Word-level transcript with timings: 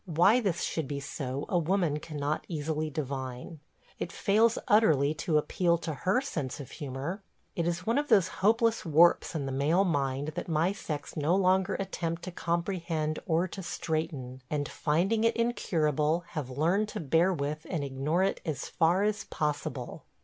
–Why 0.21 0.39
this 0.39 0.63
should 0.63 0.87
be 0.87 0.99
so 0.99 1.45
a 1.47 1.59
woman 1.59 1.99
cannot 1.99 2.45
easily 2.47 2.89
divine. 2.89 3.59
It 3.99 4.11
fails 4.11 4.57
utterly 4.67 5.13
to 5.13 5.37
appeal 5.37 5.77
to 5.77 5.93
her 5.93 6.21
sense 6.21 6.59
of 6.59 6.71
humor. 6.71 7.21
It 7.55 7.67
is 7.67 7.85
one 7.85 7.99
of 7.99 8.07
those 8.07 8.27
hopeless 8.41 8.83
warps 8.83 9.35
in 9.35 9.45
the 9.45 9.51
male 9.51 9.83
mind 9.85 10.29
that 10.29 10.47
my 10.47 10.73
sex 10.73 11.15
no 11.15 11.35
longer 11.35 11.75
attempt 11.75 12.23
to 12.23 12.31
comprehend 12.31 13.19
or 13.27 13.47
to 13.49 13.61
straighten, 13.61 14.41
and, 14.49 14.67
finding 14.67 15.23
it 15.23 15.35
incurable, 15.37 16.23
have 16.29 16.49
learned 16.49 16.87
to 16.89 16.99
bear 16.99 17.31
with 17.31 17.67
and 17.69 17.83
ignore 17.83 18.23
it 18.23 18.41
as 18.43 18.67
far 18.69 19.03
as 19.03 19.25
possible. 19.25 20.05